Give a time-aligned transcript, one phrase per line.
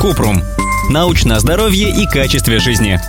[0.00, 0.42] Купрум.
[0.90, 3.00] Научное здоровье и качестве жизни.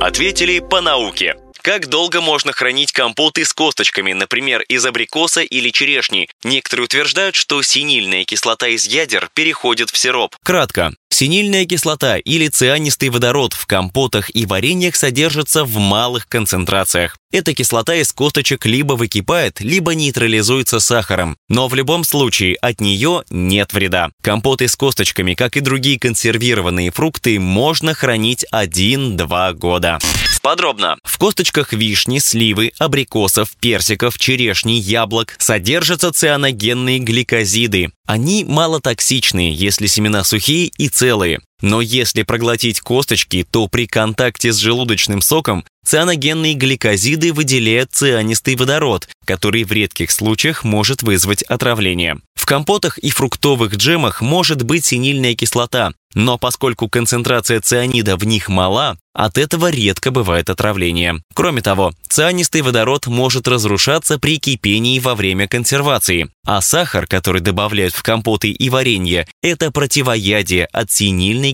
[0.00, 1.34] Ответили по науке.
[1.64, 6.28] Как долго можно хранить компоты с косточками, например, из абрикоса или черешни?
[6.44, 10.36] Некоторые утверждают, что синильная кислота из ядер переходит в сироп.
[10.44, 10.92] Кратко.
[11.08, 17.16] Синильная кислота или цианистый водород в компотах и вареньях содержится в малых концентрациях.
[17.32, 21.38] Эта кислота из косточек либо выкипает, либо нейтрализуется сахаром.
[21.48, 24.10] Но в любом случае от нее нет вреда.
[24.22, 29.98] Компоты с косточками, как и другие консервированные фрукты, можно хранить 1-2 года.
[30.44, 30.98] Подробно.
[31.24, 37.92] Косточках вишни, сливы, абрикосов, персиков, черешни, яблок содержатся цианогенные гликозиды.
[38.06, 41.40] Они малотоксичные, если семена сухие и целые.
[41.64, 49.08] Но если проглотить косточки, то при контакте с желудочным соком цианогенные гликозиды выделяют цианистый водород,
[49.24, 52.18] который в редких случаях может вызвать отравление.
[52.34, 58.48] В компотах и фруктовых джемах может быть синильная кислота, но поскольку концентрация цианида в них
[58.48, 61.22] мала, от этого редко бывает отравление.
[61.34, 67.94] Кроме того, цианистый водород может разрушаться при кипении во время консервации, а сахар, который добавляют
[67.94, 71.53] в компоты и варенье, это противоядие от синильной